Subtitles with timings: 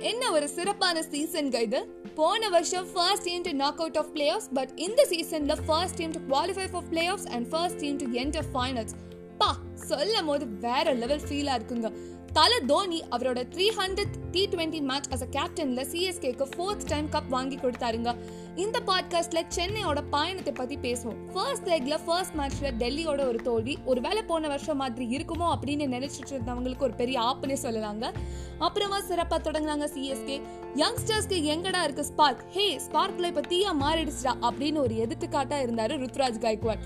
[0.00, 1.88] என்ன ஒரு சிறப்பான சீசன் இது?
[2.14, 6.36] போன வருஷம் first team to knock out of play but இந்த சீசன்ல first team to
[6.36, 8.94] qualify for play and first team to enter finals
[9.38, 11.92] பா சொல்லும் போது வேற லெவல் ஃபீலா இருக்குங்க.
[12.32, 17.28] தல தோனி அவரோட three hundred T twenty match as a கேப்டன்ல சிஎஸ்கேக்கு ஃபோர்த் டைம் கப்
[17.28, 18.16] வாங்கி கொடுத்தாருங்க.
[18.56, 21.32] இந்த பாட்காஸ்ட்ல சென்னையோட பயணத்தை பத்தி பேசுவோம்.
[21.32, 23.78] ஃபர்ஸ்ட் லெக்ல ஃபர்ஸ்ட் மேட்ச்ல டெல்லியோட ஒரு தோல்வி.
[23.84, 28.14] ஒருவேளை போன வருஷம் மாதிரி இருக்குமோ அப்படின்னு நினைச்சிட்டு இருந்தவங்களுக்கு ஒரு பெரிய ஆப்புனே சொல்லலாங்க.
[28.58, 30.40] அப்புறமா சிறப்பா தொடங்கினாங்க சிஎஸ்கே
[30.74, 36.78] யங்ஸ்டர்ஸ்க்கு எங்கடா இருக்கு ஸ்பார்க் ஹே ஸ்பார்க்ல இப்ப தீயா மாறிடுச்சுடா அப்படின்னு ஒரு எடுத்துக்காட்டா இருந்தாரு ருத்ராஜ் கைக்வாட்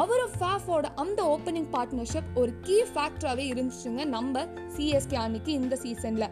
[0.00, 4.44] அவரும் ஃபேஃபோட அந்த ஓப்பனிங் பார்ட்னர்ஷிப் ஒரு கீ ஃபேக்டராகவே இருந்துச்சுங்க நம்ம
[4.76, 6.26] சிஎஸ்கே அன்னைக்கு இந்த சீசன்ல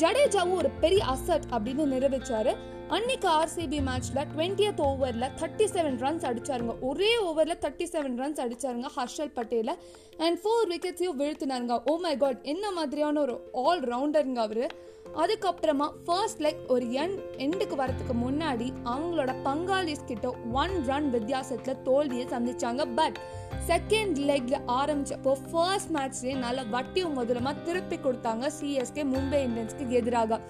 [0.00, 2.52] ஜடேஜாவும் ஒரு பெரிய அசட் அப்படின்னு நிரூபிச்சாரு.
[2.88, 6.74] அன்னைக்கு ஆர்சிபி மேட்ச்ல டுவெண்ட்டியத் ஓவர்ல தேர்ட்டி செவன் ரன்ஸ் அடிச்சாருங்க.
[6.80, 9.74] ஒரே ஓவர்ல தேர்ட்டி செவன் ரன்ஸ் அடிச்சாருங்க ஹர்ஷல் பட்டேல.
[10.18, 11.80] அண்ட் ஃபோர் விக்கெட்ஸையும் வீழ்த்தினாருங்க.
[11.84, 14.66] ஓ மை காட் என்ன மாதிரியான ஒரு ஆல் ரவுண்டருங்க அவரு.
[15.16, 22.26] அதுக்கப்புறமா ஃபர்ஸ்ட் லெக் ஒரு என் எண்டுக்கு வரதுக்கு முன்னாடி அவங்களோட பங்காளிஸ் கிட்ட ஒன் ரன் வித்தியாசத்துல தோல்வியை
[22.26, 22.94] சந்திச்சாங்க.
[22.94, 23.18] பட்
[23.66, 28.50] செகண்ட் லெக்ல ஆரம்பிச்சப்போ ஃபர்ஸ்ட் மேட்ச்லேயே நல்ல வட்டியும் முதலமா திருப்பி கொடுத்தாங்க.
[28.60, 30.40] சிஎஸ்கே மும்பை இந்தியன்ஸ்க்கு எதிராக.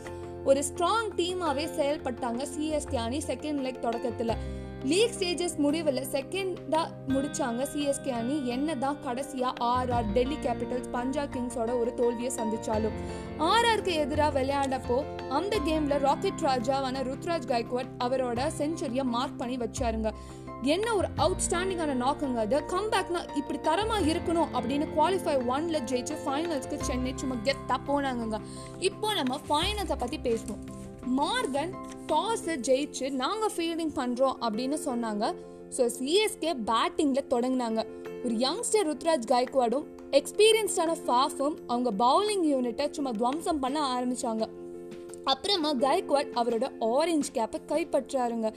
[0.45, 4.37] ஒரு ஸ்ட்ராங் டீமாவே செயல்பட்டாங்க சிஎஸ்கே அணி செகண்ட் லெக் தொடக்கத்துல.
[4.85, 11.95] லீக் ஸ்டேஜஸ் முடிவில் செகண்டா முடிச்சாங்க சிஎஸ்கே அணி என்னதான் கடைசியா ஆர்ஆர் டெல்லி கேபிட்டல்ஸ் பஞ்சாப் கிங்ஸோட ஒரு
[11.95, 12.93] தோல்வியை சந்திச்சாலும்.
[13.39, 20.13] ஆர்ஆருக்கு எதிராக விளையாடப்போ அந்த கேம்ல ராக்கெட் ராஜாவான ருத்ராஜ் கைக்வாட் அவரோட செஞ்சுரியை மார்க் பண்ணி வச்சாருங்க.
[20.63, 27.13] என்ன ஒரு அவுட்ஸ்டாண்டிங்கான நாக்குங்க அது கம்பேக்னா இப்படி தரமா இருக்கணும் அப்படின்னு குவாலிஃபை ஒன்ல ஜெயிச்சு ஃபைனல்ஸ்க்கு சென்னை
[27.17, 28.39] சும்மா கெத்தா போனாங்கங்க.
[28.79, 30.63] இப்போ நம்ம ஃபைனல்ஸை பத்தி பேசுவோம்.
[31.19, 31.73] மார்கன்
[32.07, 35.35] டாஸ் ஜெயிச்சு நாங்க ஃபீல்டிங் பண்றோம் அப்படின்னு சொன்னாங்க.
[35.77, 37.87] ஸோ சிஎஸ்கே பேட்டிங்கில் தொடங்கினாங்க.
[38.25, 39.87] ஒரு யங்ஸ்டர் ருத்ராஜ் கைக்வாடும்
[40.21, 44.49] எக்ஸ்பீரியன்ஸ்டான ஃபாஃபும் அவங்க பவுலிங் யூனிட்டை சும்மா துவம்சம் பண்ண ஆரம்பித்தாங்க
[45.25, 48.51] அப்புறமா கைக்வாட் அவரோட ஆரஞ்சு கேப்பை கைப்பற்றாருங்க.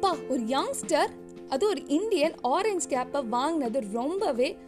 [0.00, 1.10] பா ஒரு யங்ஸ்டர்
[1.48, 4.58] அது ஒரு இந்தியன் ஆரஞ்ச் கேப்பை வாங்கினது ரொம்பவே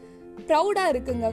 [0.47, 1.33] ப்ரௌடாக இருக்குங்க.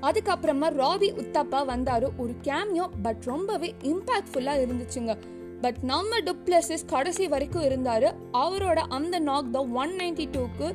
[0.00, 2.08] அதுக்கப்புறமா ராபி உத்தப்பா வந்தாரு.
[2.16, 5.16] ஒரு கேமியோ பட் ரொம்பவே இம்பாக்ட்ஃபுல்லாக இருந்துச்சுங்க.
[5.60, 8.14] பட் நம்ம டுப்ளசிஸ் கடைசி வரைக்கும் இருந்தாரு.
[8.32, 10.74] அவரோட அந்த நாக் தான் ஒன் நைன்டி டூக்கு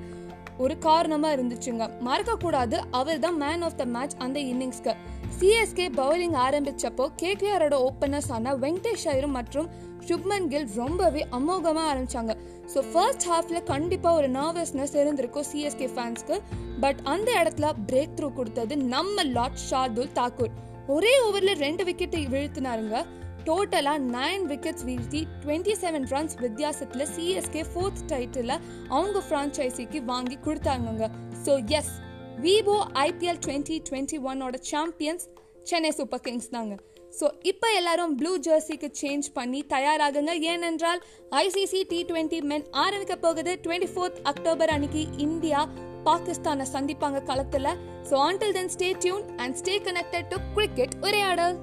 [0.58, 1.90] ஒரு காரணமாக இருந்துச்சுங்க.
[2.06, 2.82] மறக்கக்கூடாது.
[2.92, 4.96] அவர் தான் மேன் ஆஃப் த மேட்ச் அந்த இன்னிங்ஸ்க்கு
[5.40, 9.70] சிஎஸ்கே பவுலிங் ஆரம்பிச்சப்போ கேகேஆரோட ஓப்பனர்ஸ் ஆன வெங்கடேஷ் ஐயரும் மற்றும்
[10.08, 12.36] சுப்மன் கில் ரொம்பவே அமோகமா ஆரம்பித்தாங்க
[12.74, 16.42] ஸோ ஃபர்ஸ்ட் ஹாஃப்ல கண்டிப்பாக ஒரு நர்வஸ்னஸ் இருந்திருக்கும் சிஎஸ்கே ஃபேன்ஸ்க்கு
[16.80, 20.50] பட் அந்த இடத்துல பிரேக் த்ரூ கொடுத்தது நம்ம லாட் ஷார்துல் தாக்கூர்
[20.88, 23.06] ஒரே ஓவர்ல ரெண்டு விக்கெட்டை வீழ்த்தினாருங்க.
[23.46, 31.10] டோட்டலா நைன் விக்கெட்ஸ் வீழ்த்தி டுவெண்ட்டி செவன் ரன்ஸ் வித்தியாசத்துல சிஎஸ்கே ஃபோர்த் டைட்டில் அவங்க ஃப்ரான்ச்சைசிக்கு வாங்கி கொடுத்தாங்க
[31.46, 31.94] so as
[32.42, 35.28] Vivo IPL twenty twenty ஒன்னோட சாம்பியன்ஸ்
[35.70, 36.76] சென்னை சூப்பர் கிங்ஸ் தாங்க.
[37.20, 40.34] ஸோ இப்போ எல்லாரும் ப்ளூ ஜெர்சிக்கு சேஞ்ச் பண்ணி தயாராகுங்க.
[40.52, 41.02] ஏனென்றால்
[41.44, 45.62] ஐசிசி டி டுவெண்ட்டி மென் ஆரம்பிக்க போகுது டுவெண்ட்டி ஃபோர்த் அக்டோபர் அன்னைக்கு இந்தியா
[46.08, 47.72] பாகிஸ்தானை சந்திப்பாங்க களத்தில்.
[48.10, 51.56] So until then stay tuned and stay connected to cricket உரையாடல்.